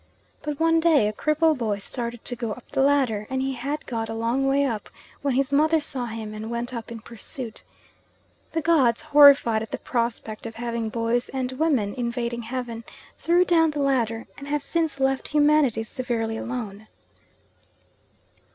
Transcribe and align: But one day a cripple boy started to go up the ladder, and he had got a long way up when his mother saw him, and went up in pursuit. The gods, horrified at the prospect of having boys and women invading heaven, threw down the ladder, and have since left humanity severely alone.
But 0.41 0.59
one 0.59 0.79
day 0.79 1.07
a 1.07 1.13
cripple 1.13 1.55
boy 1.55 1.77
started 1.77 2.25
to 2.25 2.35
go 2.35 2.53
up 2.53 2.71
the 2.71 2.81
ladder, 2.81 3.27
and 3.29 3.39
he 3.39 3.53
had 3.53 3.85
got 3.85 4.09
a 4.09 4.15
long 4.15 4.47
way 4.47 4.65
up 4.65 4.89
when 5.21 5.35
his 5.35 5.53
mother 5.53 5.79
saw 5.79 6.07
him, 6.07 6.33
and 6.33 6.49
went 6.49 6.73
up 6.73 6.91
in 6.91 7.01
pursuit. 7.01 7.61
The 8.53 8.63
gods, 8.63 9.03
horrified 9.03 9.61
at 9.61 9.69
the 9.69 9.77
prospect 9.77 10.47
of 10.47 10.55
having 10.55 10.89
boys 10.89 11.29
and 11.29 11.51
women 11.51 11.93
invading 11.93 12.41
heaven, 12.41 12.83
threw 13.19 13.45
down 13.45 13.69
the 13.69 13.79
ladder, 13.79 14.25
and 14.39 14.47
have 14.47 14.63
since 14.63 14.99
left 14.99 15.27
humanity 15.27 15.83
severely 15.83 16.35
alone. 16.35 16.87